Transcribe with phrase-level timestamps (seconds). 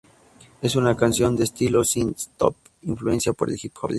[0.63, 3.89] Es una canción de estilo synthpop, influenciada por el hip hop.